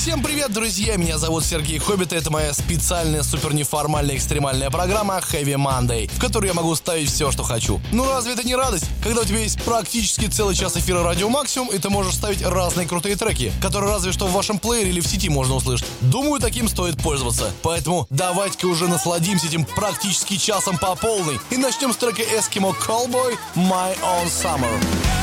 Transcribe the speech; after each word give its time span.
Всем 0.00 0.22
привет, 0.22 0.50
друзья! 0.50 0.96
Меня 0.96 1.18
зовут 1.18 1.44
Сергей 1.44 1.78
Хоббит, 1.78 2.14
и 2.14 2.16
это 2.16 2.30
моя 2.30 2.54
специальная 2.54 3.22
супер 3.22 3.52
неформальная 3.52 4.16
экстремальная 4.16 4.70
программа 4.70 5.18
Heavy 5.18 5.56
Monday, 5.56 6.10
в 6.10 6.18
которой 6.18 6.46
я 6.46 6.54
могу 6.54 6.74
ставить 6.74 7.10
все, 7.10 7.30
что 7.30 7.42
хочу. 7.42 7.82
Ну 7.92 8.08
разве 8.08 8.32
это 8.32 8.42
не 8.42 8.56
радость, 8.56 8.86
когда 9.02 9.20
у 9.20 9.24
тебя 9.26 9.40
есть 9.40 9.62
практически 9.62 10.24
целый 10.24 10.54
час 10.54 10.74
эфира 10.74 11.02
Радио 11.02 11.28
Максимум, 11.28 11.68
и 11.68 11.76
ты 11.76 11.90
можешь 11.90 12.14
ставить 12.14 12.40
разные 12.40 12.88
крутые 12.88 13.14
треки, 13.14 13.52
которые 13.60 13.92
разве 13.92 14.12
что 14.12 14.26
в 14.26 14.32
вашем 14.32 14.58
плеере 14.58 14.88
или 14.88 15.00
в 15.00 15.06
сети 15.06 15.28
можно 15.28 15.56
услышать. 15.56 15.86
Думаю, 16.00 16.40
таким 16.40 16.70
стоит 16.70 16.96
пользоваться. 16.96 17.52
Поэтому 17.62 18.06
давайте-ка 18.08 18.64
уже 18.64 18.88
насладимся 18.88 19.48
этим 19.48 19.66
практически 19.66 20.38
часом 20.38 20.78
по 20.78 20.94
полной 20.94 21.38
и 21.50 21.58
начнем 21.58 21.92
с 21.92 21.96
трека 21.96 22.22
Eskimo 22.22 22.74
Callboy 22.74 23.36
My 23.54 23.94
Own 24.00 24.28
Summer. 24.28 25.19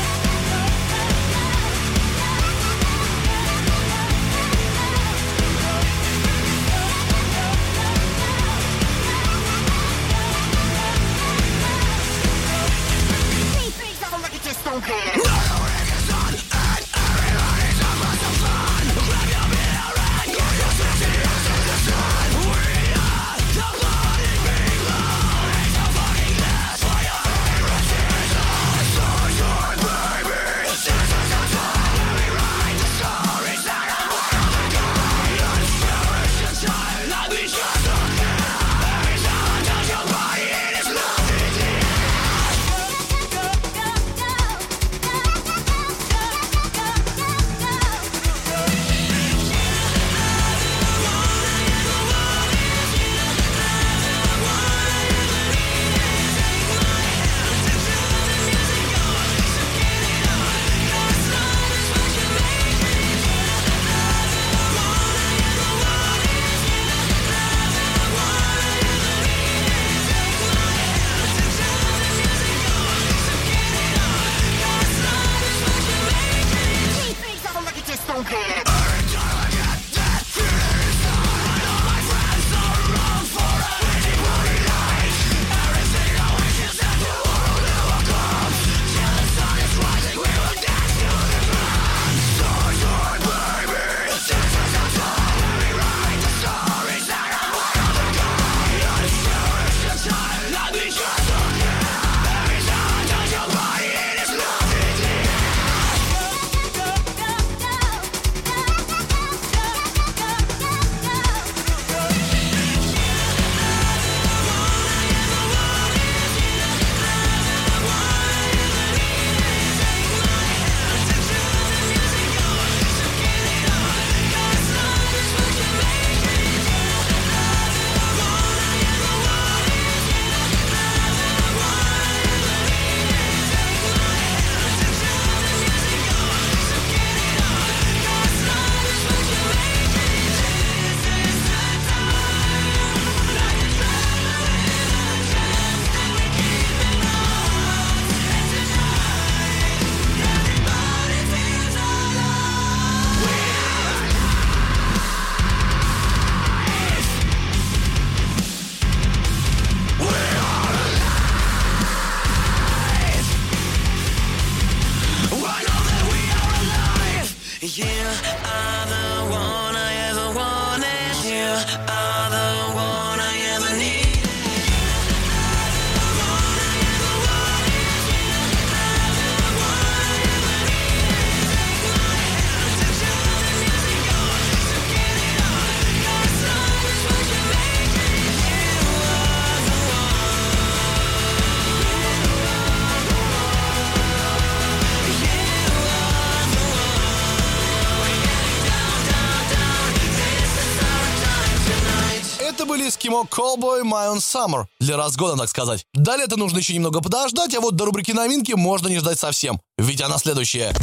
Callboy 203.30 203.82
My 203.82 204.12
Own 204.12 204.18
Summer. 204.18 204.64
Для 204.80 204.96
разгона, 204.96 205.36
так 205.36 205.48
сказать. 205.48 205.86
Далее 205.94 206.26
это 206.26 206.36
нужно 206.36 206.58
еще 206.58 206.74
немного 206.74 207.00
подождать, 207.00 207.54
а 207.54 207.60
вот 207.60 207.76
до 207.76 207.84
рубрики 207.84 208.12
новинки 208.12 208.52
можно 208.52 208.88
не 208.88 208.98
ждать 208.98 209.18
совсем. 209.18 209.60
Ведь 209.76 210.00
она 210.00 210.18
следующая. 210.18 210.74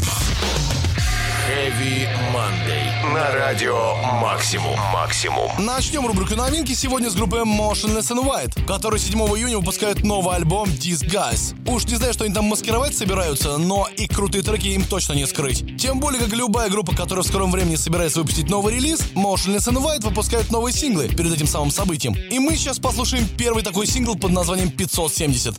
Heavy 1.47 2.07
Monday. 2.33 2.84
На 3.15 3.31
радио 3.31 3.95
«Максимум». 4.19 4.77
«Максимум». 4.91 5.49
Начнем 5.57 6.05
рубрику 6.05 6.35
новинки 6.35 6.73
сегодня 6.73 7.09
с 7.09 7.15
группы 7.15 7.37
Motionless 7.37 8.11
and 8.11 8.21
White, 8.21 8.65
которые 8.65 8.99
7 8.99 9.17
июня 9.37 9.57
выпускают 9.57 10.03
новый 10.03 10.35
альбом 10.35 10.67
Disguise. 10.67 11.55
Уж 11.65 11.85
не 11.85 11.95
знаю, 11.95 12.11
что 12.11 12.25
они 12.25 12.33
там 12.33 12.43
маскировать 12.43 12.93
собираются, 12.93 13.57
но 13.57 13.87
и 13.95 14.07
крутые 14.07 14.43
треки 14.43 14.67
им 14.67 14.83
точно 14.83 15.13
не 15.13 15.25
скрыть. 15.25 15.77
Тем 15.77 16.01
более, 16.01 16.19
как 16.19 16.33
любая 16.33 16.69
группа, 16.69 16.93
которая 16.93 17.23
в 17.23 17.27
скором 17.27 17.53
времени 17.53 17.77
собирается 17.77 18.19
выпустить 18.19 18.49
новый 18.49 18.75
релиз, 18.75 18.99
Motionless 19.15 19.69
and 19.69 19.81
White 19.81 20.03
выпускают 20.03 20.51
новые 20.51 20.73
синглы 20.73 21.07
перед 21.07 21.31
этим 21.31 21.47
самым 21.47 21.71
событием. 21.71 22.15
И 22.15 22.37
мы 22.39 22.57
сейчас 22.57 22.79
послушаем 22.79 23.29
первый 23.37 23.63
такой 23.63 23.87
сингл 23.87 24.15
под 24.15 24.31
названием 24.31 24.71
570. 24.71 25.55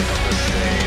of 0.00 0.24
the 0.24 0.34
same. 0.34 0.83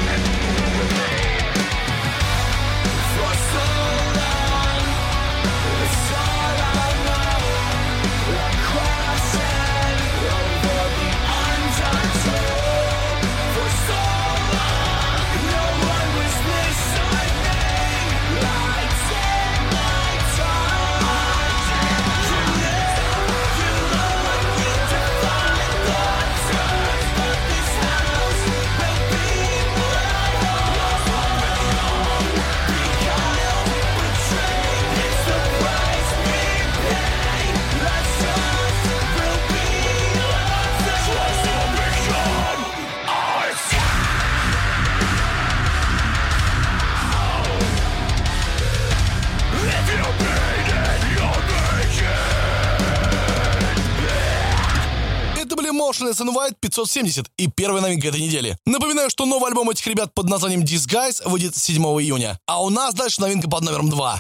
In 55.92 56.34
White 56.34 56.56
570 56.60 57.28
и 57.38 57.48
первая 57.48 57.82
новинка 57.82 58.08
этой 58.08 58.20
недели. 58.20 58.58
Напоминаю, 58.66 59.10
что 59.10 59.26
новый 59.26 59.50
альбом 59.50 59.70
этих 59.70 59.88
ребят 59.88 60.14
под 60.14 60.28
названием 60.30 60.62
Disguise 60.62 61.28
выйдет 61.28 61.56
7 61.56 61.82
июня. 62.02 62.40
А 62.46 62.62
у 62.62 62.70
нас 62.70 62.94
дальше 62.94 63.22
новинка 63.22 63.50
под 63.50 63.64
номером 63.64 63.90
2. 63.90 64.18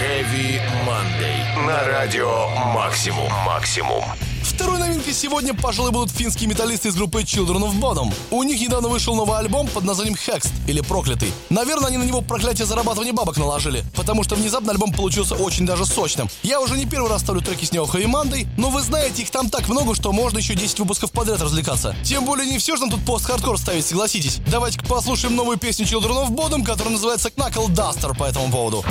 Heavy 0.00 0.60
Monday. 0.86 1.66
На 1.66 1.84
радио 1.84 2.48
Максимум. 2.72 3.30
Максимум. 3.44 4.04
Второй 4.48 4.78
новинкой 4.78 5.12
сегодня, 5.12 5.52
пожалуй, 5.52 5.92
будут 5.92 6.10
финские 6.10 6.48
металлисты 6.48 6.88
из 6.88 6.94
группы 6.94 7.20
Children 7.20 7.64
of 7.64 7.78
Bodom. 7.78 8.12
У 8.30 8.42
них 8.42 8.58
недавно 8.58 8.88
вышел 8.88 9.14
новый 9.14 9.38
альбом 9.38 9.68
под 9.68 9.84
названием 9.84 10.16
Hexed, 10.16 10.50
или 10.66 10.80
Проклятый. 10.80 11.32
Наверное, 11.50 11.88
они 11.88 11.98
на 11.98 12.04
него 12.04 12.22
проклятие 12.22 12.66
зарабатывания 12.66 13.12
бабок 13.12 13.36
наложили, 13.36 13.84
потому 13.94 14.24
что 14.24 14.36
внезапно 14.36 14.72
альбом 14.72 14.92
получился 14.92 15.34
очень 15.34 15.66
даже 15.66 15.84
сочным. 15.84 16.30
Я 16.42 16.60
уже 16.60 16.78
не 16.78 16.86
первый 16.86 17.10
раз 17.10 17.20
ставлю 17.20 17.42
треки 17.42 17.66
с 17.66 17.72
него 17.72 17.84
Heavy 17.84 18.06
Monday, 18.06 18.48
но 18.56 18.70
вы 18.70 18.80
знаете, 18.80 19.22
их 19.22 19.30
там 19.30 19.50
так 19.50 19.68
много, 19.68 19.94
что 19.94 20.12
можно 20.12 20.38
еще 20.38 20.54
10 20.54 20.80
выпусков 20.80 21.12
подряд 21.12 21.42
развлекаться. 21.42 21.94
Тем 22.02 22.24
более 22.24 22.46
не 22.46 22.58
все 22.58 22.74
же 22.76 22.80
нам 22.80 22.90
тут 22.90 23.04
пост-хардкор 23.04 23.58
ставить, 23.58 23.84
согласитесь. 23.84 24.38
Давайте-ка 24.50 24.86
послушаем 24.86 25.36
новую 25.36 25.58
песню 25.58 25.84
Children 25.84 26.26
of 26.26 26.30
Bodom, 26.30 26.64
которая 26.64 26.94
называется 26.94 27.28
Knuckle 27.28 27.66
Duster 27.66 28.16
по 28.16 28.24
этому 28.24 28.50
поводу. 28.50 28.82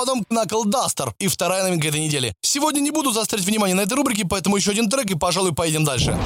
Bottom 0.00 0.24
Knuckle 0.30 0.64
Duster 0.64 1.12
и 1.18 1.28
вторая 1.28 1.62
новинка 1.62 1.88
этой 1.88 2.00
недели. 2.00 2.34
Сегодня 2.40 2.80
не 2.80 2.90
буду 2.90 3.12
заострять 3.12 3.42
внимание 3.42 3.74
на 3.74 3.82
этой 3.82 3.94
рубрике, 3.94 4.24
поэтому 4.24 4.56
еще 4.56 4.70
один 4.70 4.88
трек 4.88 5.10
и, 5.10 5.14
пожалуй, 5.14 5.52
поедем 5.52 5.84
дальше. 5.84 6.16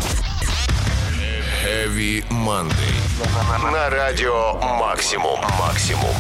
Heavy 1.65 2.25
Monday. 2.31 3.73
На 3.73 3.91
радио 3.91 4.55
Максимум. 4.79 5.41
Максимум. 5.59 6.15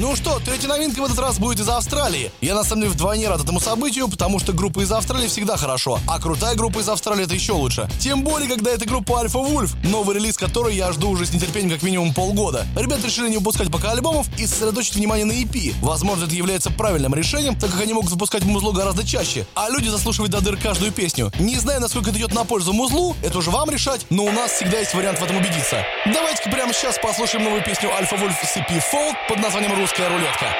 Ну 0.00 0.14
что, 0.14 0.38
третья 0.38 0.68
новинка 0.68 1.00
в 1.00 1.06
этот 1.06 1.18
раз 1.18 1.40
будет 1.40 1.58
из 1.58 1.68
Австралии. 1.68 2.30
Я 2.40 2.54
на 2.54 2.62
самом 2.62 2.82
деле 2.82 2.92
вдвойне 2.92 3.28
рад 3.28 3.42
этому 3.42 3.58
событию, 3.58 4.06
потому 4.06 4.38
что 4.38 4.52
группа 4.52 4.78
из 4.78 4.92
Австралии 4.92 5.26
всегда 5.26 5.56
хорошо, 5.56 5.98
а 6.06 6.20
крутая 6.20 6.54
группа 6.54 6.78
из 6.78 6.88
Австралии 6.88 7.24
это 7.24 7.34
еще 7.34 7.50
лучше. 7.50 7.90
Тем 7.98 8.22
более, 8.22 8.48
когда 8.48 8.70
это 8.70 8.86
группа 8.86 9.24
Alpha 9.24 9.44
Wolf, 9.44 9.74
новый 9.88 10.14
релиз 10.14 10.36
которой 10.36 10.76
я 10.76 10.92
жду 10.92 11.10
уже 11.10 11.26
с 11.26 11.32
нетерпением 11.32 11.72
как 11.72 11.82
минимум 11.82 12.14
полгода. 12.14 12.64
Ребята 12.76 13.08
решили 13.08 13.28
не 13.28 13.38
выпускать 13.38 13.72
пока 13.72 13.90
альбомов 13.90 14.28
и 14.38 14.46
сосредоточить 14.46 14.94
внимание 14.94 15.24
на 15.24 15.32
EP. 15.32 15.74
Возможно, 15.82 16.26
это 16.26 16.34
является 16.36 16.70
правильным 16.70 17.12
решением, 17.16 17.58
так 17.58 17.72
как 17.72 17.80
они 17.80 17.92
могут 17.92 18.12
выпускать 18.12 18.44
музло 18.44 18.70
гораздо 18.70 19.04
чаще, 19.04 19.46
а 19.56 19.68
люди 19.68 19.88
заслушивают 19.88 20.30
до 20.30 20.40
дыр 20.40 20.56
каждую 20.58 20.92
песню. 20.92 21.32
Не 21.40 21.56
знаю, 21.56 21.80
насколько 21.80 22.10
это 22.10 22.20
идет 22.20 22.32
на 22.32 22.44
пользу 22.44 22.72
музлу, 22.72 23.16
это 23.20 23.38
уже 23.38 23.50
вам 23.50 23.68
решать, 23.68 24.06
но 24.10 24.22
у 24.22 24.30
нас 24.30 24.52
всегда 24.52 24.78
есть 24.78 24.94
вариант 24.94 25.18
в 25.18 25.24
этом 25.24 25.38
убедиться. 25.38 25.84
Давайте-ка 26.06 26.50
прямо 26.50 26.72
сейчас 26.72 27.00
послушаем 27.02 27.42
новую 27.42 27.64
песню 27.64 27.88
Alpha 27.88 28.16
Wolf 28.16 28.36
с 28.44 28.56
EP 28.56 28.80
Fold 28.92 29.16
под 29.28 29.40
названием 29.40 29.72
«Русская 29.88 30.10
рулетка». 30.10 30.54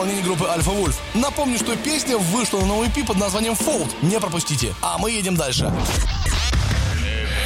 Исполнении 0.00 0.22
группы 0.22 0.44
Alpha 0.44 0.74
Wolf. 0.74 0.94
Напомню, 1.12 1.58
что 1.58 1.76
песня 1.76 2.16
вышла 2.16 2.60
на 2.60 2.66
новый 2.66 2.88
EP 2.88 3.04
под 3.04 3.18
названием 3.18 3.52
Fold. 3.52 3.90
Не 4.00 4.18
пропустите. 4.18 4.74
А 4.80 4.96
мы 4.96 5.10
едем 5.10 5.36
дальше. 5.36 5.70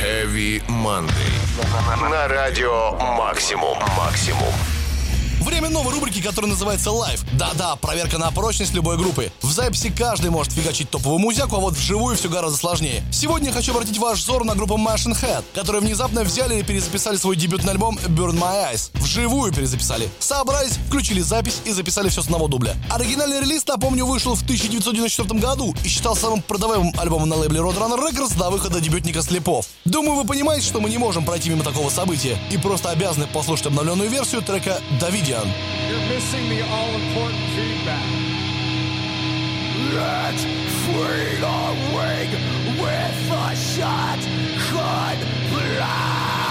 Heavy 0.00 0.64
Monday. 0.68 2.10
На 2.10 2.28
радио 2.28 2.92
Максимум. 2.92 3.76
Максимум. 3.96 4.54
Время 5.54 5.68
новой 5.68 5.94
рубрики, 5.94 6.20
которая 6.20 6.50
называется 6.50 6.90
Live. 6.90 7.24
Да-да, 7.34 7.76
проверка 7.76 8.18
на 8.18 8.32
прочность 8.32 8.74
любой 8.74 8.98
группы. 8.98 9.30
В 9.40 9.52
записи 9.52 9.88
каждый 9.88 10.30
может 10.30 10.52
фигачить 10.52 10.90
топовую 10.90 11.20
музяку, 11.20 11.54
а 11.54 11.60
вот 11.60 11.74
вживую 11.74 12.16
все 12.16 12.28
гораздо 12.28 12.58
сложнее. 12.58 13.04
Сегодня 13.12 13.50
я 13.50 13.54
хочу 13.54 13.70
обратить 13.70 13.96
ваш 13.98 14.18
взор 14.18 14.44
на 14.44 14.56
группу 14.56 14.74
Machine 14.74 15.12
Head, 15.12 15.44
которые 15.54 15.80
внезапно 15.80 16.24
взяли 16.24 16.58
и 16.58 16.64
перезаписали 16.64 17.16
свой 17.16 17.36
дебютный 17.36 17.70
альбом 17.70 17.96
Burn 18.08 18.36
My 18.36 18.72
Eyes. 18.72 18.90
Вживую 18.94 19.52
перезаписали. 19.52 20.08
Собрались, 20.18 20.72
включили 20.88 21.20
запись 21.20 21.60
и 21.64 21.70
записали 21.70 22.08
все 22.08 22.22
с 22.22 22.24
одного 22.24 22.48
дубля. 22.48 22.74
Оригинальный 22.90 23.40
релиз, 23.40 23.64
напомню, 23.64 24.06
вышел 24.06 24.34
в 24.34 24.42
1994 24.42 25.38
году 25.38 25.72
и 25.84 25.88
считал 25.88 26.16
самым 26.16 26.42
продаваемым 26.42 26.92
альбомом 26.98 27.28
на 27.28 27.36
лейбле 27.36 27.60
Roadrunner 27.60 28.00
Records 28.00 28.36
до 28.36 28.50
выхода 28.50 28.80
дебютника 28.80 29.22
Слепов. 29.22 29.66
Думаю, 29.84 30.16
вы 30.16 30.24
понимаете, 30.24 30.66
что 30.66 30.80
мы 30.80 30.90
не 30.90 30.98
можем 30.98 31.24
пройти 31.24 31.48
мимо 31.48 31.62
такого 31.62 31.90
события 31.90 32.36
и 32.50 32.58
просто 32.58 32.90
обязаны 32.90 33.28
послушать 33.28 33.66
обновленную 33.66 34.10
версию 34.10 34.42
трека 34.42 34.80
Davidian. 35.44 35.90
You're 35.90 36.08
missing 36.08 36.48
the 36.48 36.62
all 36.62 36.90
important 36.90 37.42
feedback. 37.50 38.04
Let's 39.94 40.44
free 40.84 41.36
the 41.40 41.60
wing 41.94 42.30
with 42.80 43.30
a 43.32 43.56
shotgun 43.56 45.18
blast. 45.50 46.43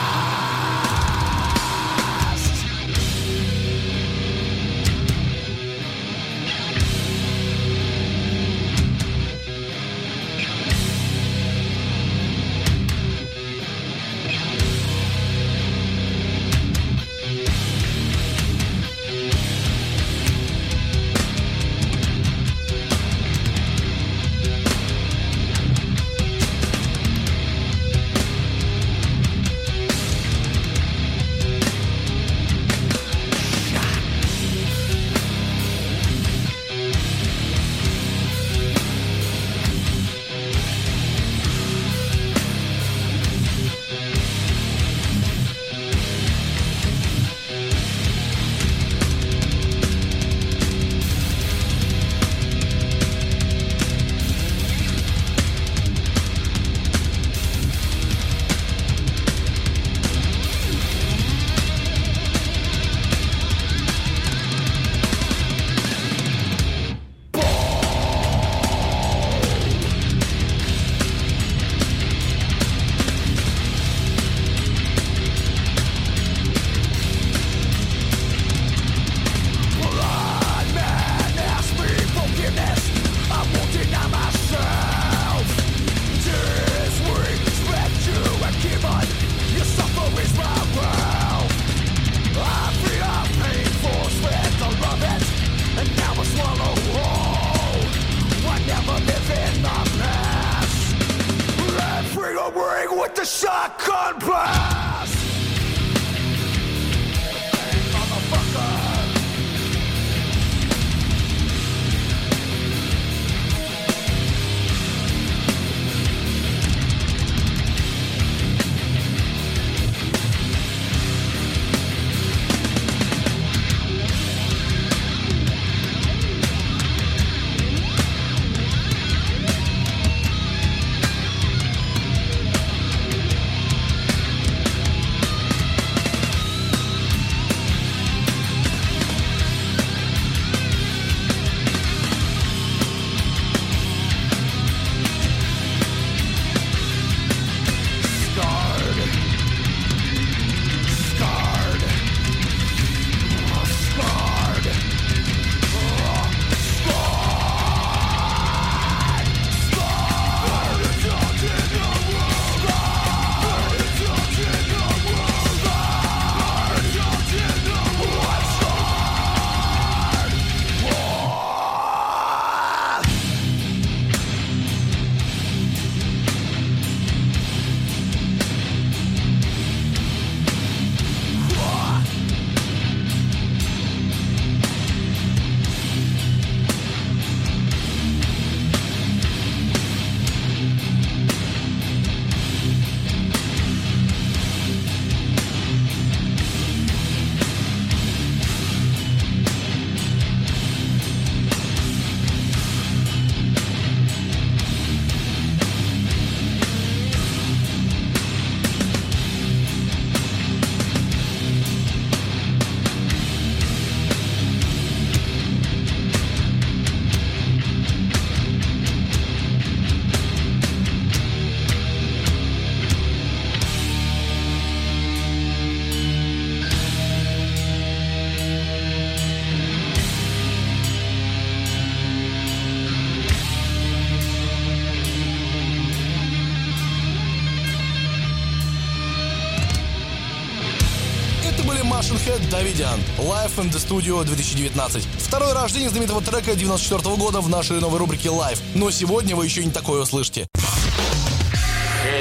Давидян. 242.63 242.97
Life 243.17 243.57
in 243.57 243.69
the 243.71 243.77
Studio 243.77 244.23
2019. 244.23 245.05
Второе 245.19 245.53
рождение 245.53 245.89
знаменитого 245.89 246.21
трека 246.21 246.55
94 246.55 247.17
года 247.17 247.41
в 247.41 247.49
нашей 247.49 247.81
новой 247.81 247.99
рубрике 247.99 248.29
Life. 248.29 248.59
Но 248.73 248.89
сегодня 248.89 249.35
вы 249.35 249.43
еще 249.43 249.65
не 249.65 249.71
такое 249.71 250.03
услышите. 250.03 250.47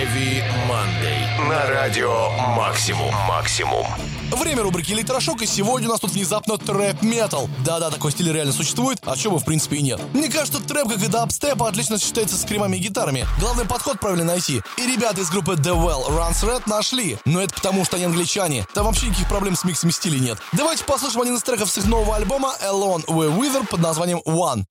Heavy 0.03 0.43
Monday. 0.69 1.49
На 1.49 1.65
радио 1.67 2.31
Максимум. 2.57 3.15
Максимум. 3.29 3.87
Время 4.33 4.62
рубрики 4.62 4.91
«Электрошок», 4.91 5.43
и 5.43 5.47
сегодня 5.47 5.87
у 5.87 5.93
нас 5.93 6.01
тут 6.01 6.11
внезапно 6.11 6.59
трэп-метал. 6.59 7.49
Да-да, 7.65 7.88
такой 7.88 8.11
стиль 8.11 8.33
реально 8.33 8.53
существует, 8.53 8.99
а 9.05 9.17
чего 9.17 9.35
бы 9.35 9.38
в 9.38 9.45
принципе 9.45 9.77
и 9.77 9.83
нет. 9.83 10.01
Мне 10.12 10.29
кажется, 10.29 10.61
трэп, 10.61 10.88
как 10.88 11.01
и 11.05 11.07
дабстеп, 11.07 11.62
отлично 11.62 11.99
сочетается 11.99 12.37
с 12.37 12.45
кремами 12.45 12.79
и 12.79 12.81
гитарами. 12.81 13.29
Главный 13.38 13.65
подход 13.65 14.01
правильно 14.01 14.25
найти. 14.25 14.61
И 14.77 14.87
ребята 14.93 15.21
из 15.21 15.31
группы 15.31 15.53
The 15.53 15.73
Well 15.73 16.09
Runs 16.09 16.43
Red 16.43 16.62
нашли. 16.67 17.17
Но 17.25 17.41
это 17.41 17.55
потому, 17.55 17.85
что 17.85 17.95
они 17.95 18.07
англичане. 18.07 18.67
Там 18.75 18.87
вообще 18.87 19.07
никаких 19.07 19.29
проблем 19.29 19.55
с 19.55 19.62
миксом 19.62 19.93
стилей 19.93 20.19
нет. 20.19 20.38
Давайте 20.51 20.83
послушаем 20.83 21.23
один 21.23 21.37
из 21.37 21.45
треков 21.45 21.71
с 21.71 21.79
их 21.79 21.87
нового 21.87 22.17
альбома 22.17 22.53
Alone 22.61 23.05
We 23.07 23.33
Wither 23.33 23.69
под 23.69 23.79
названием 23.79 24.21
One. 24.27 24.65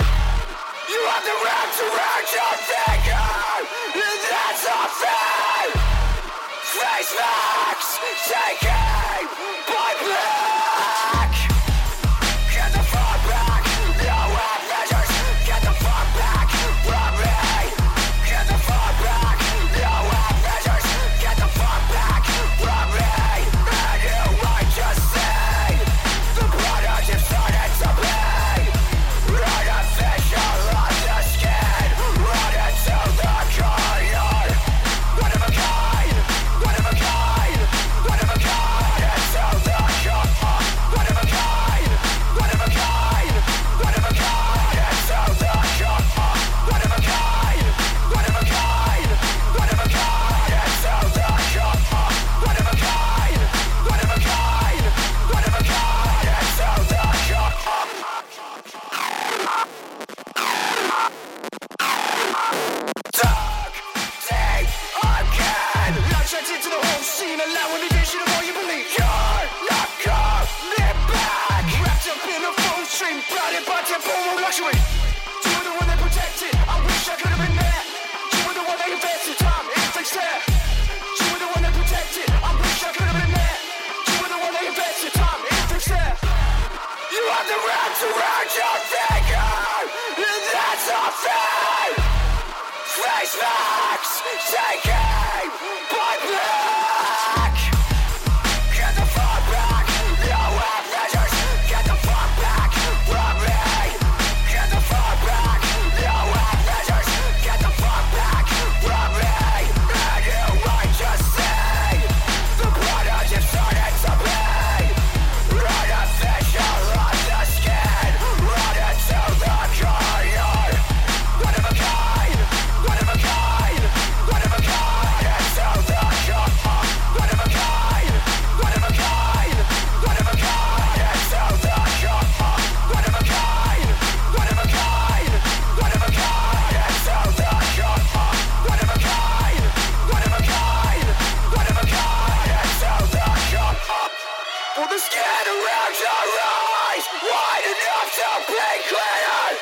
for 144.82 144.88
the 144.88 144.98
around 144.98 145.94
your 146.02 146.26
eyes 146.42 147.06
wide 147.22 147.66
enough 147.70 148.10
to 148.18 148.30
be 148.50 148.70
clear. 148.90 149.54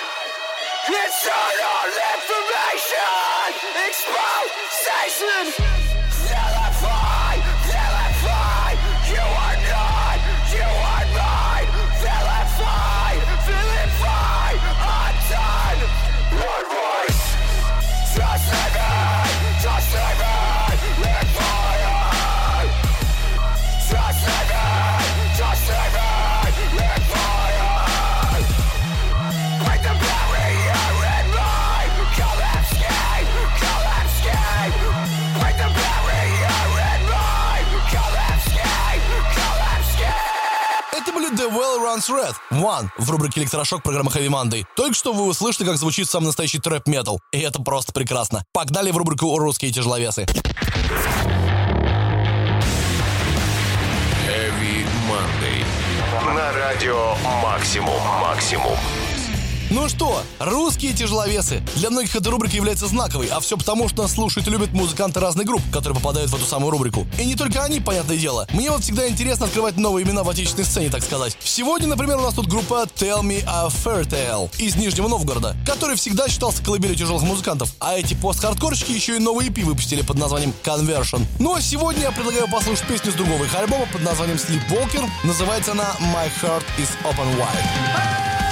Internal 0.87 1.91
information, 2.15 3.51
exposed 3.85 4.53
stations. 4.79 5.88
The 41.39 41.49
Well 41.49 41.79
Runs 41.79 42.09
Red 42.09 42.35
One 42.51 42.89
в 42.97 43.09
рубрике 43.09 43.39
«Электрошок» 43.39 43.81
программы 43.81 44.11
Heavy 44.11 44.27
Monday. 44.27 44.65
Только 44.75 44.93
что 44.93 45.13
вы 45.13 45.23
услышали, 45.23 45.65
как 45.65 45.77
звучит 45.77 46.09
сам 46.09 46.25
настоящий 46.25 46.59
трэп-метал. 46.59 47.21
И 47.31 47.39
это 47.39 47.61
просто 47.61 47.93
прекрасно. 47.93 48.43
Погнали 48.51 48.91
в 48.91 48.97
рубрику 48.97 49.37
«Русские 49.37 49.71
тяжеловесы». 49.71 50.23
Heavy 54.27 54.85
Monday. 55.07 55.63
На 56.35 56.51
радио 56.51 57.15
Максимум. 57.41 58.01
Максимум. 58.21 58.75
Ну 59.71 59.87
что, 59.87 60.23
русские 60.39 60.93
тяжеловесы. 60.93 61.61
Для 61.75 61.91
многих 61.91 62.15
эта 62.15 62.31
рубрика 62.31 62.55
является 62.55 62.87
знаковой, 62.87 63.27
а 63.27 63.39
все 63.39 63.55
потому, 63.55 63.87
что 63.87 64.01
нас 64.01 64.13
слушают 64.13 64.47
и 64.47 64.51
любят 64.51 64.73
музыканты 64.73 65.19
разных 65.19 65.45
групп, 65.45 65.61
которые 65.71 65.95
попадают 65.95 66.31
в 66.31 66.35
эту 66.35 66.45
самую 66.45 66.71
рубрику. 66.71 67.05
И 67.19 67.25
не 67.25 67.35
только 67.35 67.63
они, 67.63 67.79
понятное 67.79 68.17
дело. 68.17 68.47
Мне 68.51 68.71
вот 68.71 68.81
всегда 68.81 69.07
интересно 69.07 69.45
открывать 69.45 69.77
новые 69.77 70.07
имена 70.07 70.23
в 70.23 70.29
отечественной 70.29 70.65
сцене, 70.65 70.89
так 70.89 71.03
сказать. 71.03 71.37
Сегодня, 71.43 71.87
например, 71.87 72.17
у 72.17 72.21
нас 72.21 72.33
тут 72.33 72.47
группа 72.47 72.87
Tell 72.95 73.21
Me 73.21 73.43
a 73.45 73.67
Fair 73.67 74.07
Tale 74.07 74.49
из 74.57 74.75
Нижнего 74.75 75.07
Новгорода, 75.07 75.55
который 75.67 75.95
всегда 75.97 76.27
считался 76.27 76.63
колыбелью 76.63 76.95
тяжелых 76.95 77.21
музыкантов. 77.21 77.71
А 77.79 77.95
эти 77.95 78.15
пост-хардкорщики 78.15 78.91
еще 78.91 79.17
и 79.17 79.19
новый 79.19 79.49
EP 79.49 79.63
выпустили 79.63 80.01
под 80.01 80.17
названием 80.17 80.51
Conversion. 80.63 81.23
Ну 81.37 81.53
а 81.53 81.61
сегодня 81.61 82.01
я 82.01 82.11
предлагаю 82.11 82.49
послушать 82.49 82.87
песню 82.87 83.11
с 83.11 83.15
другого 83.15 83.43
их 83.43 83.53
альбома 83.53 83.85
под 83.93 84.01
названием 84.01 84.37
Sleepwalker. 84.37 85.07
Называется 85.23 85.73
она 85.73 85.95
My 85.99 86.27
Heart 86.41 86.63
is 86.79 86.89
Open 87.03 87.37
Wide. 87.37 88.48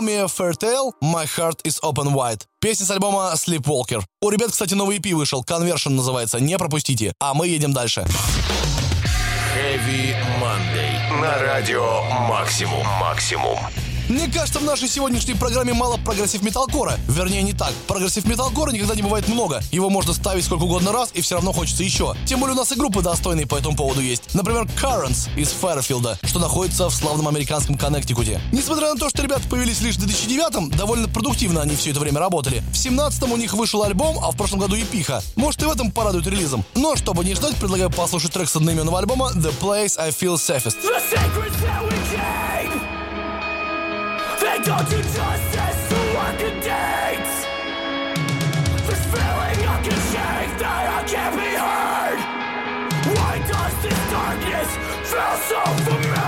Это 0.00 0.06
были 0.06 0.06
Tell 0.06 0.06
Me 0.06 0.18
a 0.18 0.26
Fairy 0.26 0.54
Tale, 0.56 0.92
My 1.02 1.26
Heart 1.26 1.62
is 1.64 1.78
Open 1.82 2.14
Wide. 2.14 2.42
Песня 2.60 2.86
с 2.86 2.90
альбома 2.90 3.32
Sleepwalker. 3.34 4.02
У 4.22 4.30
ребят, 4.30 4.50
кстати, 4.50 4.74
новый 4.74 4.98
EP 4.98 5.14
вышел, 5.14 5.42
Conversion 5.42 5.90
называется, 5.90 6.40
не 6.40 6.56
пропустите. 6.58 7.12
А 7.20 7.34
мы 7.34 7.48
едем 7.48 7.72
дальше. 7.72 8.04
Heavy 9.54 10.14
Monday. 10.40 11.20
На 11.20 11.38
радио 11.38 12.02
Максимум. 12.28 12.86
Максимум. 13.00 13.58
Мне 14.10 14.26
кажется, 14.26 14.58
в 14.58 14.64
нашей 14.64 14.88
сегодняшней 14.88 15.34
программе 15.34 15.72
мало 15.72 15.96
progressive 15.96 16.42
металкора. 16.42 16.98
Вернее, 17.06 17.42
не 17.42 17.52
так. 17.52 17.72
Progressive 17.86 18.24
металкора 18.24 18.72
никогда 18.72 18.96
не 18.96 19.02
бывает 19.02 19.28
много. 19.28 19.62
Его 19.70 19.88
можно 19.88 20.12
ставить 20.12 20.44
сколько 20.44 20.64
угодно 20.64 20.90
раз, 20.90 21.10
и 21.14 21.20
все 21.20 21.36
равно 21.36 21.52
хочется 21.52 21.84
еще. 21.84 22.16
Тем 22.26 22.40
более 22.40 22.54
у 22.54 22.58
нас 22.58 22.72
и 22.72 22.74
группы 22.74 23.02
достойные 23.02 23.46
по 23.46 23.54
этому 23.54 23.76
поводу 23.76 24.00
есть. 24.00 24.34
Например, 24.34 24.64
Currents 24.64 25.28
из 25.36 25.50
Фэрфилда, 25.50 26.18
что 26.24 26.40
находится 26.40 26.88
в 26.88 26.92
славном 26.92 27.28
американском 27.28 27.78
Коннектикуте. 27.78 28.40
Несмотря 28.50 28.92
на 28.92 28.98
то, 28.98 29.08
что 29.10 29.22
ребята 29.22 29.48
появились 29.48 29.80
лишь 29.80 29.94
в 29.94 30.04
2009-м, 30.04 30.72
довольно 30.72 31.06
продуктивно 31.06 31.62
они 31.62 31.76
все 31.76 31.92
это 31.92 32.00
время 32.00 32.18
работали. 32.18 32.64
В 32.72 32.74
17-м 32.74 33.30
у 33.30 33.36
них 33.36 33.54
вышел 33.54 33.84
альбом, 33.84 34.18
а 34.24 34.32
в 34.32 34.36
прошлом 34.36 34.58
году 34.58 34.74
EP-ха. 34.74 35.22
Может 35.36 35.62
и 35.62 35.66
в 35.66 35.70
этом 35.70 35.92
порадует 35.92 36.26
релизом. 36.26 36.64
Но 36.74 36.96
чтобы 36.96 37.24
не 37.24 37.36
ждать, 37.36 37.54
предлагаю 37.54 37.90
послушать 37.90 38.32
трек 38.32 38.48
с 38.48 38.56
одноименного 38.56 38.98
альбома 38.98 39.30
The 39.36 39.54
Place 39.60 39.94
I 40.00 40.10
Feel 40.10 40.34
Safest. 40.34 40.78
The 40.82 40.98
secrets 40.98 41.60
that 41.62 41.84
we 41.84 42.00
They 42.10 42.39
don't 44.64 44.88
do 44.90 44.96
justice 44.96 45.88
to 45.88 45.96
working 46.16 46.60
dates 46.60 47.34
This 48.86 49.04
feeling 49.06 49.60
that 50.58 50.84
I 50.98 51.02
can't 51.08 51.34
be 51.36 51.50
heard 51.64 52.18
Why 53.16 53.38
does 53.48 53.82
this 53.82 54.00
darkness 54.10 54.70
feel 55.10 55.36
so 55.48 55.60
familiar? 55.84 56.19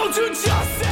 Don't 0.00 0.16
you 0.16 0.28
just 0.30 0.89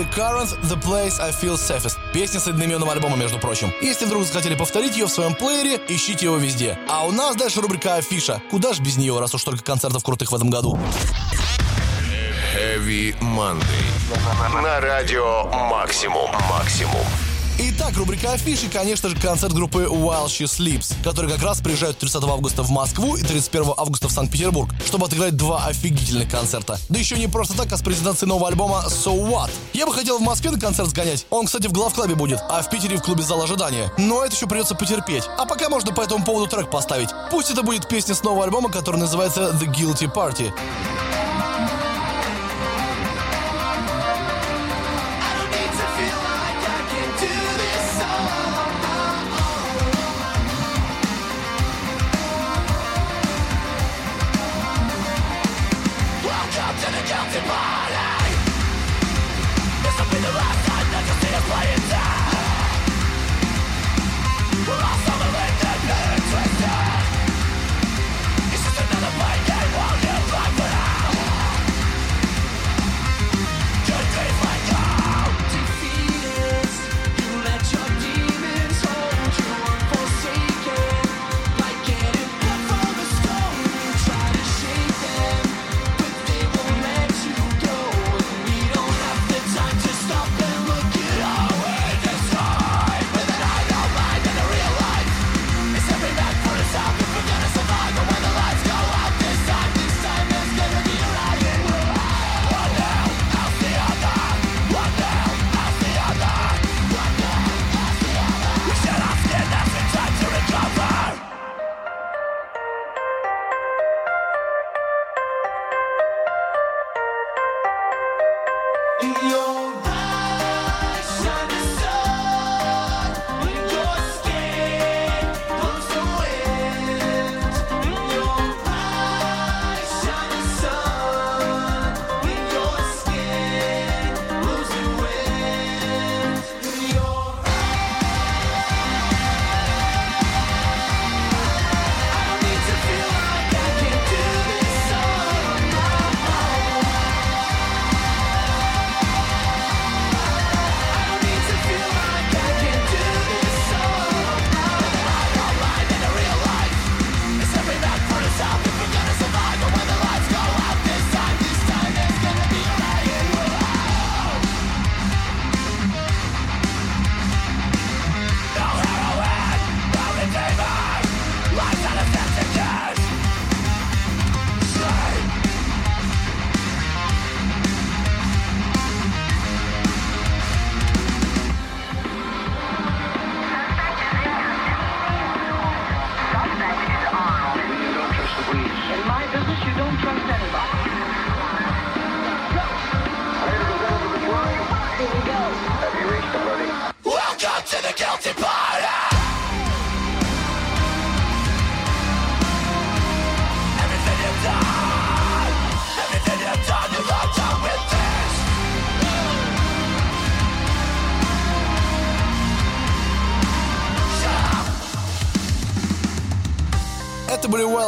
Это 0.00 0.08
были 0.08 0.08
Currents, 0.08 0.58
The 0.62 0.82
Place 0.82 1.20
I 1.20 1.30
Feel 1.30 1.54
Safest. 1.54 1.98
Песня 2.12 2.40
с 2.40 2.46
одноименным 2.46 2.88
альбомом, 2.88 3.18
между 3.18 3.38
прочим. 3.38 3.72
Если 3.80 4.04
вдруг 4.04 4.24
захотели 4.24 4.54
повторить 4.54 4.96
ее 4.96 5.06
в 5.06 5.10
своем 5.10 5.34
плеере, 5.34 5.80
ищите 5.88 6.26
его 6.26 6.36
везде. 6.36 6.78
А 6.88 7.06
у 7.06 7.12
нас 7.12 7.36
дальше 7.36 7.60
рубрика 7.60 7.96
Афиша. 7.96 8.42
Куда 8.50 8.72
ж 8.72 8.80
без 8.80 8.96
нее, 8.96 9.18
раз 9.18 9.34
уж 9.34 9.42
только 9.42 9.62
концертов 9.62 10.02
крутых 10.02 10.32
в 10.32 10.34
этом 10.34 10.50
году. 10.50 10.78
Heavy 12.54 13.18
Monday. 13.20 14.62
На 14.62 14.80
радио 14.80 15.44
Максимум. 15.70 16.30
Максимум. 16.48 17.06
Итак, 17.62 17.94
рубрика 17.98 18.32
афиши, 18.32 18.70
конечно 18.70 19.10
же, 19.10 19.16
концерт 19.16 19.52
группы 19.52 19.82
While 19.82 20.28
She 20.28 20.46
Sleeps, 20.46 20.94
которые 21.04 21.30
как 21.30 21.42
раз 21.42 21.60
приезжают 21.60 21.98
30 21.98 22.24
августа 22.24 22.62
в 22.62 22.70
Москву 22.70 23.16
и 23.16 23.22
31 23.22 23.74
августа 23.76 24.08
в 24.08 24.12
Санкт-Петербург, 24.12 24.70
чтобы 24.86 25.04
отыграть 25.04 25.36
два 25.36 25.66
офигительных 25.66 26.30
концерта. 26.30 26.78
Да 26.88 26.98
еще 26.98 27.18
не 27.18 27.26
просто 27.26 27.54
так, 27.54 27.70
а 27.70 27.76
с 27.76 27.82
презентацией 27.82 28.30
нового 28.30 28.48
альбома 28.48 28.84
So 28.88 29.14
What. 29.14 29.50
Я 29.74 29.84
бы 29.84 29.92
хотел 29.92 30.18
в 30.18 30.22
Москве 30.22 30.50
на 30.50 30.58
концерт 30.58 30.88
сгонять. 30.88 31.26
Он, 31.28 31.44
кстати, 31.44 31.66
в 31.66 31.72
главклабе 31.72 32.14
будет, 32.14 32.40
а 32.48 32.62
в 32.62 32.70
Питере 32.70 32.96
в 32.96 33.02
клубе 33.02 33.22
зал 33.22 33.42
ожидания. 33.42 33.92
Но 33.98 34.24
это 34.24 34.34
еще 34.34 34.46
придется 34.46 34.74
потерпеть. 34.74 35.24
А 35.36 35.44
пока 35.44 35.68
можно 35.68 35.92
по 35.92 36.00
этому 36.00 36.24
поводу 36.24 36.46
трек 36.46 36.70
поставить. 36.70 37.10
Пусть 37.30 37.50
это 37.50 37.62
будет 37.62 37.86
песня 37.86 38.14
с 38.14 38.22
нового 38.22 38.44
альбома, 38.44 38.70
который 38.70 38.96
называется 38.96 39.50
The 39.60 39.70
Guilty 39.70 40.10
Party. 40.10 40.50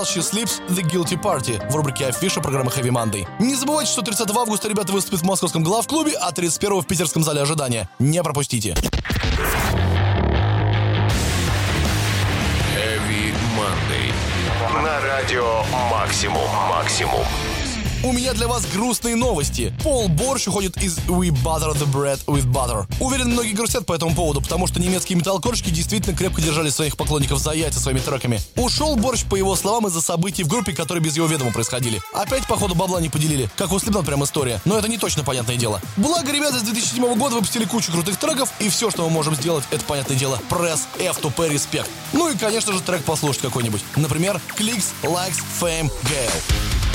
While 0.03 0.09
She 0.09 0.21
Sleeps, 0.21 0.61
The 0.69 0.83
Guilty 0.83 1.17
Party 1.17 1.65
в 1.71 1.77
рубрике 1.77 2.07
Афиша 2.07 2.41
программы 2.41 2.73
Heavy 2.73 2.91
Monday. 2.91 3.29
Не 3.39 3.55
забывайте, 3.55 3.93
что 3.93 4.03
30 4.03 4.29
августа 4.31 4.69
ребята 4.69 4.93
выступят 4.93 5.21
в 5.21 5.23
московском 5.25 5.63
главклубе, 5.63 6.15
а 6.21 6.33
31 6.33 6.81
в 6.81 6.87
питерском 6.89 7.23
зале 7.23 7.41
ожидания. 7.41 7.89
Не 8.01 8.21
пропустите. 8.25 8.71
Heavy 12.75 13.33
Monday. 13.57 14.13
На 14.83 15.01
радио 15.03 15.63
«Максимум». 15.89 16.51
«Максимум». 16.69 17.25
У 18.05 18.11
меня 18.11 18.33
для 18.33 18.49
вас 18.49 18.67
грустные 18.67 19.15
новости. 19.15 19.73
Пол 19.81 20.09
Борщ 20.09 20.49
уходит 20.49 20.77
из 20.83 20.99
We 21.07 21.29
Butter 21.29 21.73
the 21.73 21.87
Bread 21.87 22.19
with 22.27 22.45
Butter. 22.47 22.85
Уверен, 22.99 23.31
многие 23.31 23.53
грустят 23.53 23.87
по 23.87 23.93
этому 23.93 24.13
поводу, 24.13 24.41
потому 24.41 24.67
что 24.67 24.81
немецкие 24.81 25.17
металлкорщики 25.17 25.71
действительно 25.71 26.17
крепко 26.17 26.43
держали 26.43 26.71
своих 26.71 26.97
поклонников 26.97 27.39
за 27.39 27.53
яйца 27.53 27.79
своими 27.79 28.01
треками. 28.01 28.41
Ушел 28.57 28.97
Борщ, 28.97 29.23
по 29.25 29.37
его 29.37 29.55
словам, 29.55 29.87
из-за 29.87 30.01
событий 30.01 30.43
в 30.43 30.49
группе, 30.49 30.73
которые 30.73 31.01
без 31.01 31.17
его 31.17 31.29
ведома 31.29 31.53
происходили. 31.53 32.03
Опять, 32.13 32.45
походу, 32.49 32.75
бабла 32.75 33.01
не 33.01 33.09
поделили. 33.09 33.49
Как 33.57 33.71
у 33.71 33.79
Слепнот 33.79 34.05
прям 34.05 34.25
история. 34.25 34.61
Но 34.65 34.77
это 34.77 34.89
не 34.89 34.99
точно 34.99 35.23
понятное 35.23 35.55
дело. 35.55 35.81
Благо, 35.97 36.33
ребята 36.33 36.59
с 36.59 36.63
2007 36.63 37.15
года 37.15 37.37
выпустили 37.37 37.67
кучу 37.67 37.93
крутых 37.93 38.17
треков, 38.17 38.51
и 38.59 38.69
все, 38.69 38.91
что 38.91 39.05
мы 39.05 39.11
можем 39.11 39.37
сделать, 39.37 39.63
это, 39.71 39.85
понятное 39.85 40.17
дело, 40.17 40.41
пресс 40.51 40.89
F 40.99 41.21
to 41.21 41.33
P 41.33 41.47
Respect. 41.49 41.87
Ну 42.13 42.29
и, 42.29 42.37
конечно 42.37 42.73
же, 42.73 42.81
трек 42.81 43.05
послушать 43.05 43.43
какой-нибудь. 43.43 43.85
Например, 43.95 44.41
Clicks, 44.59 44.87
Likes, 45.05 45.41
Fame, 45.61 45.89
Gale. 46.03 46.91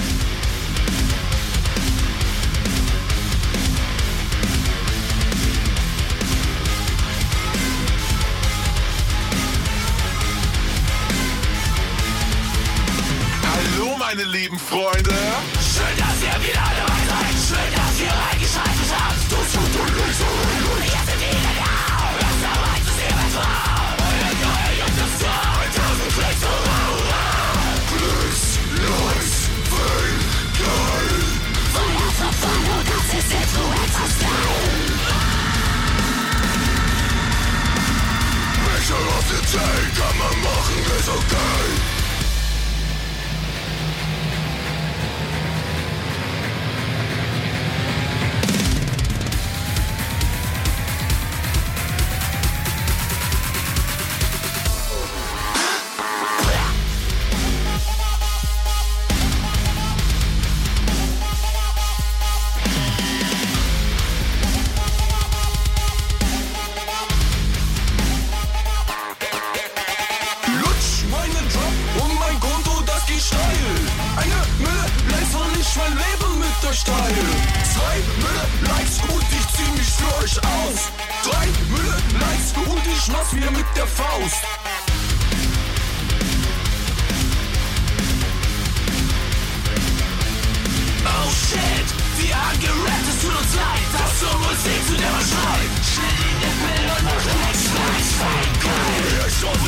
Meine 14.18 14.30
lieben 14.32 14.58
Freunde. 14.58 15.14
Schön, 15.62 15.96
dass 15.98 16.18
ihr 16.22 16.38
wieder 16.42 16.68
dabei 16.78 17.02
seid. 17.08 17.38
Schön, 17.38 17.72
dass 17.76 18.00
ihr 18.02 18.10
reingeschaltet 18.10 18.90
habt. 18.98 19.22
Du 19.30 19.38
zu 19.46 19.62
du 19.74 19.84
Lüse. 19.94 20.26
Jetzt 20.82 21.06
sind 21.06 21.22
wieder 21.22 21.54
da. 21.62 21.74
Lasst 22.18 22.42
dabei 22.42 22.78
zu 22.82 22.92
sehen, 22.98 23.14
was 23.14 23.36
war. 23.38 23.94
Euer 24.10 24.34
Geil 24.42 24.78
und 24.88 24.96
das 24.98 25.14
Jahr. 25.22 25.54
1000 25.70 26.10
Klicks. 26.18 26.44
Klicks, 27.90 28.44
Likes, 28.90 29.34
Fame, 29.70 30.22
geil. 30.66 31.18
Feuer 31.74 32.10
verfangen, 32.18 32.82
das 32.90 33.08
ist 33.20 33.32
Influencer-Style. 33.38 34.98
Mission 38.66 39.06
of 39.18 39.26
the 39.30 39.42
day 39.54 39.80
kann 39.94 40.16
man 40.18 40.36
machen, 40.42 40.80
ist 40.98 41.10
okay. 41.10 41.87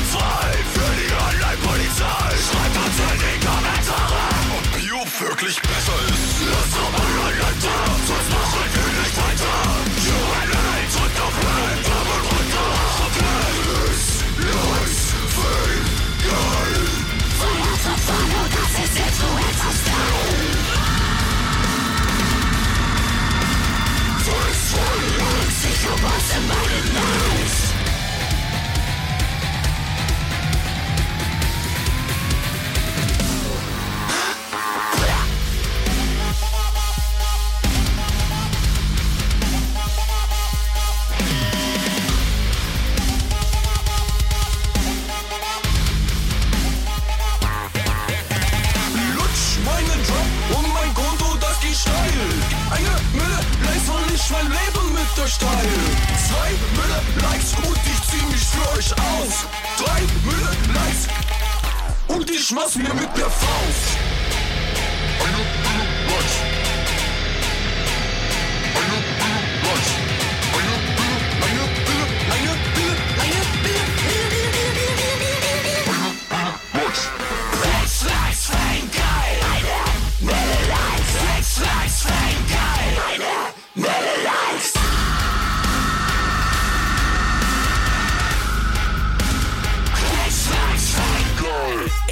Fire! 0.10 0.49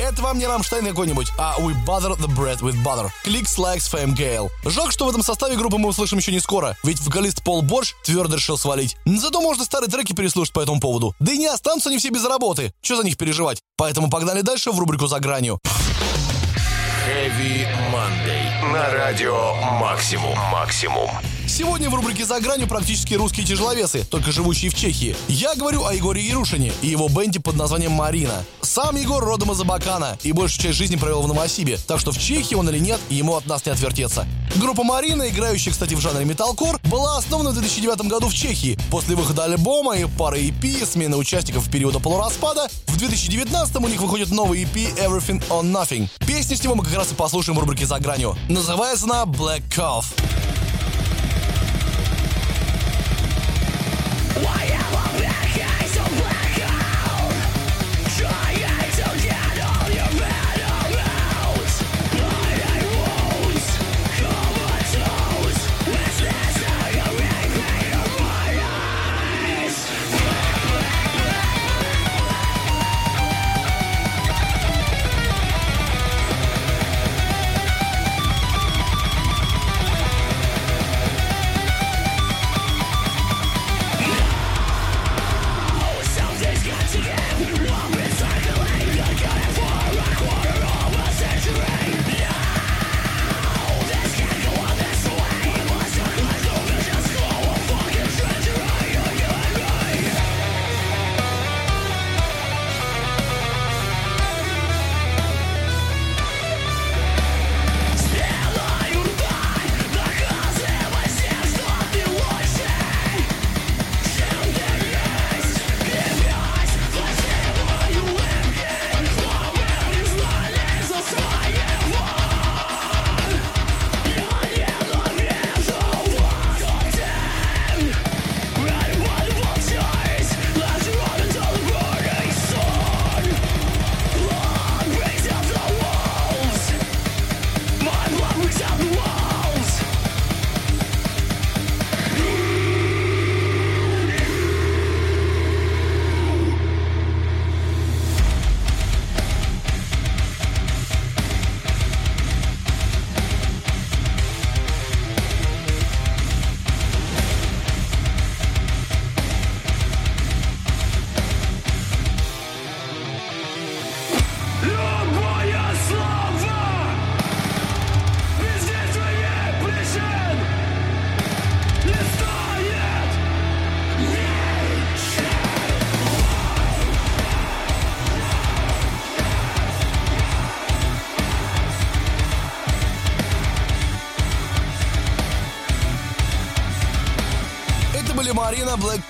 Это 0.07 0.21
вам 0.21 0.39
не 0.39 0.47
Рамштайн 0.47 0.85
какой-нибудь, 0.85 1.27
а 1.37 1.59
We 1.59 1.75
Butter 1.85 2.17
the 2.17 2.27
Bread 2.27 2.59
with 2.61 2.81
Butter. 2.81 3.09
Clicks 3.25 3.57
Likes 3.57 3.91
Fame 3.91 4.15
Gale. 4.15 4.49
Жалко, 4.63 4.93
что 4.93 5.05
в 5.05 5.09
этом 5.09 5.21
составе 5.21 5.57
группы 5.57 5.77
мы 5.77 5.89
услышим 5.89 6.17
еще 6.17 6.31
не 6.31 6.39
скоро, 6.39 6.77
ведь 6.83 7.01
вокалист 7.01 7.43
Пол 7.43 7.61
Борш 7.61 7.93
твердо 8.05 8.37
решил 8.37 8.57
свалить. 8.57 8.95
Зато 9.05 9.41
можно 9.41 9.65
старые 9.65 9.89
треки 9.91 10.13
переслушать 10.13 10.53
по 10.53 10.61
этому 10.61 10.79
поводу. 10.79 11.13
Да 11.19 11.33
и 11.33 11.37
не 11.37 11.47
останутся 11.47 11.89
они 11.89 11.97
все 11.97 12.09
без 12.09 12.23
работы. 12.23 12.73
Че 12.81 12.95
за 12.95 13.03
них 13.03 13.17
переживать? 13.17 13.61
Поэтому 13.75 14.09
погнали 14.09 14.39
дальше 14.39 14.71
в 14.71 14.79
рубрику 14.79 15.07
«За 15.07 15.19
гранью». 15.19 15.59
Heavy 17.07 17.65
Monday. 17.89 18.73
На 18.73 18.91
радио 18.91 19.55
Максимум. 19.79 20.37
Максимум. 20.51 21.09
Сегодня 21.47 21.89
в 21.89 21.95
рубрике 21.95 22.25
«За 22.25 22.41
гранью» 22.41 22.67
практически 22.67 23.13
русские 23.13 23.45
тяжеловесы, 23.45 24.03
только 24.03 24.33
живущие 24.33 24.69
в 24.69 24.75
Чехии. 24.75 25.15
Я 25.29 25.55
говорю 25.55 25.85
о 25.85 25.93
Егоре 25.93 26.21
Ярушине 26.21 26.73
и 26.81 26.87
его 26.87 27.07
бенде 27.07 27.39
под 27.39 27.55
названием 27.55 27.93
«Марина». 27.93 28.43
Сам 28.61 28.97
Егор 28.97 29.23
родом 29.23 29.53
из 29.53 29.61
Абакана 29.61 30.17
и 30.23 30.33
большую 30.33 30.61
часть 30.61 30.77
жизни 30.77 30.97
провел 30.97 31.21
в 31.21 31.27
Новосибе, 31.27 31.77
так 31.87 32.01
что 32.01 32.11
в 32.11 32.19
Чехии 32.19 32.55
он 32.55 32.69
или 32.69 32.79
нет, 32.79 32.99
ему 33.09 33.35
от 33.37 33.45
нас 33.45 33.65
не 33.65 33.71
отвертеться. 33.71 34.27
Группа 34.57 34.83
«Марина», 34.83 35.29
играющая, 35.29 35.71
кстати, 35.71 35.93
в 35.93 36.01
жанре 36.01 36.25
металкор, 36.25 36.79
была 36.83 37.17
основана 37.17 37.51
в 37.51 37.53
2009 37.53 38.01
году 38.01 38.27
в 38.27 38.33
Чехии. 38.33 38.77
После 38.91 39.15
выхода 39.15 39.45
альбома 39.45 39.95
и 39.95 40.05
пары 40.05 40.41
EP, 40.41 40.85
смены 40.85 41.15
участников 41.15 41.71
периода 41.71 41.99
полураспада, 41.99 42.67
в 42.87 42.97
2019 42.97 43.75
у 43.77 43.87
них 43.87 44.01
выходит 44.01 44.31
новый 44.31 44.63
EP 44.63 44.95
«Everything 44.97 45.41
on 45.47 45.71
Nothing». 45.71 46.09
Песню 46.27 46.57
с 46.57 46.63
него 46.63 46.75
мы 46.75 46.83
как 46.83 46.96
раз 46.97 47.11
и 47.11 47.15
послушаем 47.15 47.57
в 47.57 47.61
рубрике 47.61 47.85
«За 47.85 47.99
гранью». 47.99 48.35
Называется 48.49 49.05
она 49.05 49.23
«Black 49.23 49.61
Cough». 49.69 50.05
Любая 54.35 54.76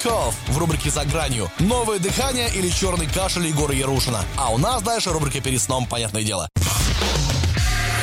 Cough 0.03 0.33
в 0.47 0.57
рубрике 0.57 0.89
«За 0.89 1.05
гранью». 1.05 1.51
Новое 1.59 1.99
дыхание 1.99 2.49
или 2.49 2.69
черный 2.69 3.07
кашель 3.07 3.47
Егора 3.47 3.73
Ярушина. 3.73 4.23
А 4.35 4.51
у 4.51 4.57
нас 4.57 4.81
дальше 4.81 5.11
рубрика 5.11 5.41
«Перед 5.41 5.61
сном», 5.61 5.85
понятное 5.85 6.23
дело. 6.23 6.49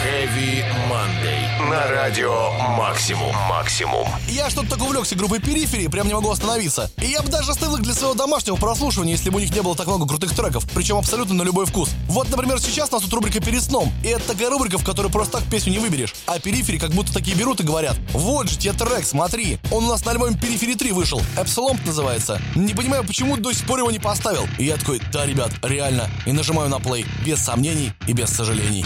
Heavy 0.04 0.62
Monday. 0.90 1.70
На 1.70 1.88
радио 1.88 2.50
Максимум. 2.76 3.34
Максимум. 3.48 4.06
Я 4.28 4.50
что-то 4.50 4.70
так 4.70 4.82
увлекся 4.82 5.16
группой 5.16 5.40
Периферии, 5.40 5.86
прям 5.86 6.06
не 6.06 6.12
могу 6.12 6.30
остановиться. 6.30 6.90
И 6.98 7.06
я 7.06 7.22
бы 7.22 7.30
даже 7.30 7.52
оставил 7.52 7.76
их 7.76 7.82
для 7.82 7.94
своего 7.94 8.12
домашнего 8.12 8.56
прослушивания, 8.56 9.12
если 9.12 9.30
бы 9.30 9.38
у 9.38 9.40
них 9.40 9.54
не 9.54 9.62
было 9.62 9.74
так 9.74 9.86
много 9.86 10.06
крутых 10.06 10.36
треков, 10.36 10.68
причем 10.74 10.98
абсолютно 10.98 11.34
на 11.34 11.42
любой 11.42 11.64
вкус. 11.64 11.88
Вот, 12.06 12.28
например, 12.28 12.60
сейчас 12.60 12.90
у 12.90 12.96
нас 12.96 13.02
тут 13.02 13.14
рубрика 13.14 13.40
«Перед 13.40 13.62
сном», 13.62 13.90
и 14.04 14.08
это 14.08 14.34
такая 14.34 14.50
рубрика, 14.50 14.76
в 14.76 14.84
которой 14.84 15.10
просто 15.10 15.38
так 15.38 15.48
песню 15.48 15.72
не 15.72 15.78
выберешь. 15.78 16.14
А 16.26 16.38
Периферии 16.38 16.78
как 16.78 16.90
будто 16.90 17.10
такие 17.10 17.34
берут 17.34 17.60
и 17.60 17.62
говорят, 17.62 17.96
вот 18.12 18.50
же 18.50 18.58
тебе 18.58 18.74
трек, 18.74 19.06
смотри, 19.06 19.58
он 19.70 19.86
у 19.86 19.88
нас 19.88 20.04
на 20.04 20.10
альбоме 20.10 20.36
Периферии 20.36 20.74
3 20.74 20.92
вышел, 20.92 21.22
Эпсилон 21.38 21.78
называется. 21.86 22.42
Не 22.54 22.74
понимаю, 22.74 23.04
почему 23.04 23.38
до 23.38 23.54
сих 23.54 23.66
пор 23.66 23.78
его 23.78 23.90
не 23.90 24.00
поставил. 24.00 24.46
И 24.58 24.66
я 24.66 24.76
такой, 24.76 25.00
да, 25.14 25.24
ребят, 25.24 25.50
реально, 25.62 26.10
и 26.26 26.32
нажимаю 26.32 26.68
на 26.68 26.78
плей, 26.78 27.06
без 27.24 27.42
сомнений 27.42 27.94
и 28.06 28.12
без 28.12 28.28
сожалений. 28.28 28.84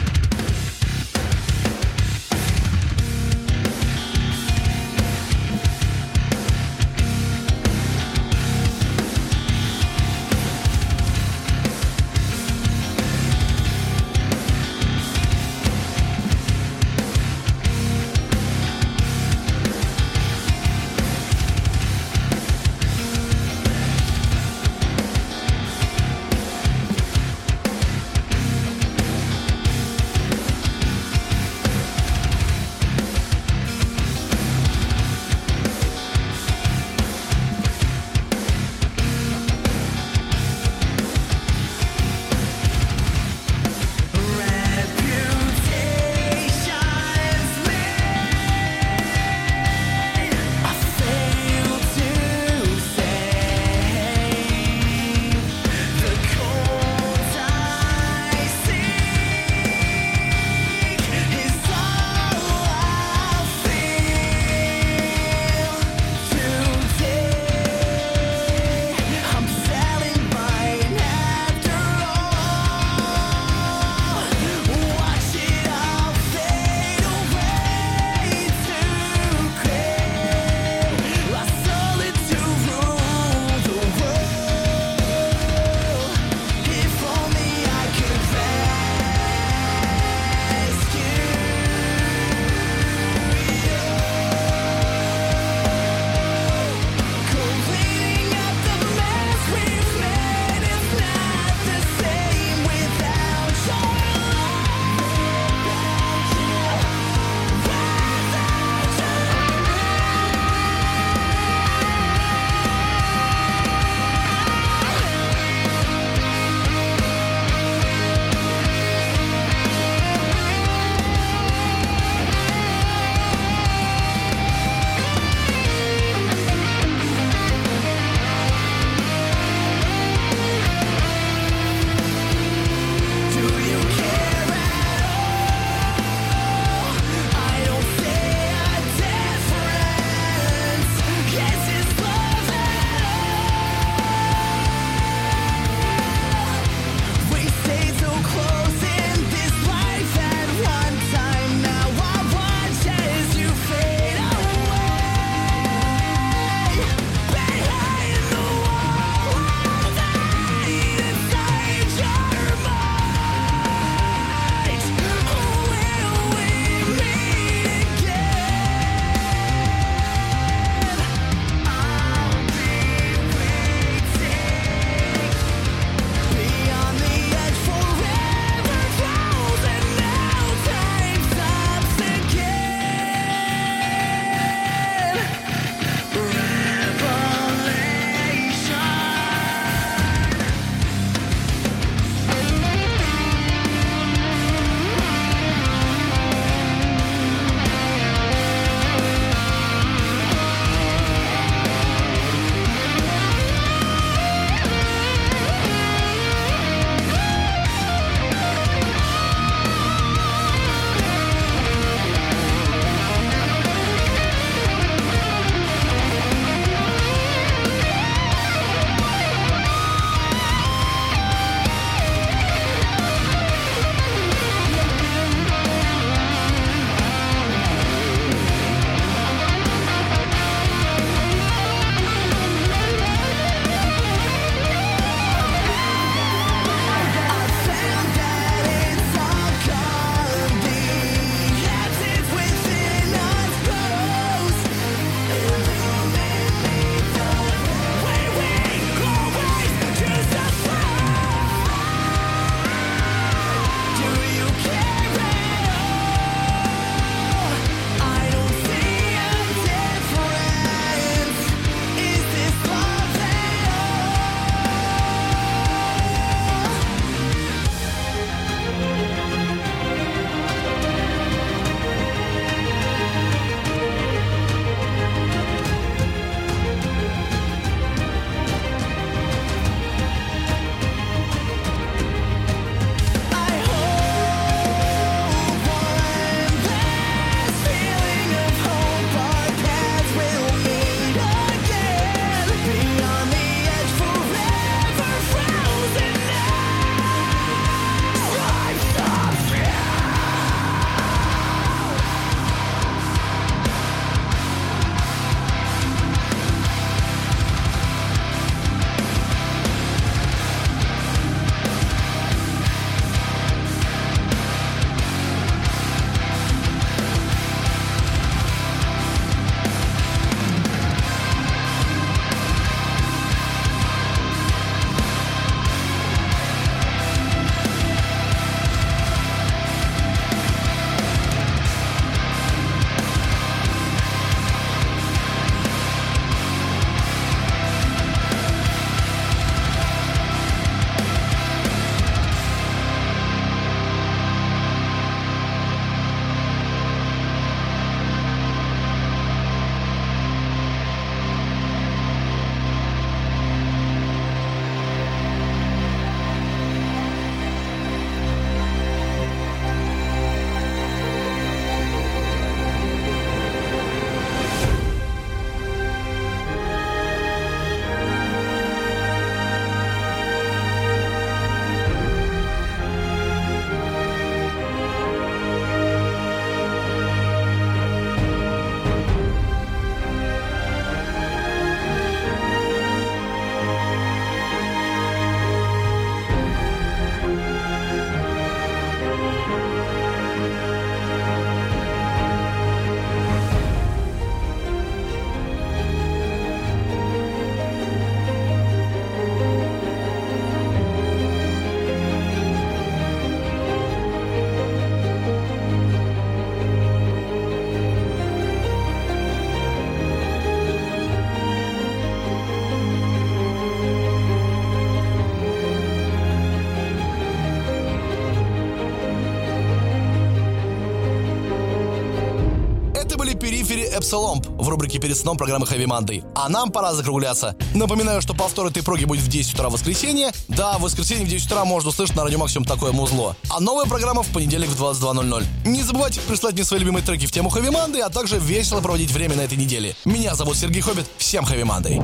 Эпсиломп 423.98 424.46
в 424.46 424.68
рубрике 424.68 425.00
«Перед 425.00 425.16
сном» 425.16 425.36
программы 425.36 425.66
Heavy 425.66 425.86
Monday. 425.86 426.24
А 426.36 426.48
нам 426.48 426.70
пора 426.70 426.94
закругляться. 426.94 427.56
Напоминаю, 427.74 428.22
что 428.22 428.32
повтор 428.32 428.68
этой 428.68 428.84
проги 428.84 429.04
будет 429.04 429.22
в 429.22 429.28
10 429.28 429.54
утра 429.54 429.68
в 429.68 429.72
воскресенье. 429.72 430.30
Да, 430.46 430.78
в 430.78 430.82
воскресенье 430.82 431.26
в 431.26 431.28
10 431.28 431.46
утра 431.46 431.64
можно 431.64 431.88
услышать 431.88 432.14
на 432.14 432.22
радио 432.22 432.38
Максимум 432.38 432.64
такое 432.64 432.92
музло. 432.92 433.34
А 433.50 433.58
новая 433.58 433.86
программа 433.86 434.22
в 434.22 434.28
понедельник 434.28 434.68
в 434.68 434.80
22.00. 434.80 435.44
Не 435.66 435.82
забывайте 435.82 436.20
прислать 436.20 436.54
мне 436.54 436.64
свои 436.64 436.78
любимые 436.78 437.04
треки 437.04 437.26
в 437.26 437.32
тему 437.32 437.50
Heavy 437.50 437.70
Monday, 437.70 438.00
а 438.00 438.08
также 438.08 438.38
весело 438.38 438.80
проводить 438.80 439.10
время 439.10 439.34
на 439.34 439.40
этой 439.40 439.58
неделе. 439.58 439.96
Меня 440.04 440.36
зовут 440.36 440.56
Сергей 440.56 440.80
Хоббит. 440.80 441.06
Всем 441.16 441.44
Heavy 441.44 441.64
Monday. 441.64 442.00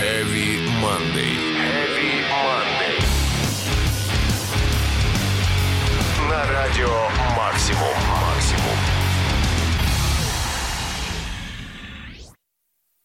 Heavy 0.00 0.68
Monday. 0.80 1.34
Heavy 1.58 2.22
Monday. 2.30 3.00
На 6.28 6.46
радио 6.52 7.29
максимум. 7.72 8.19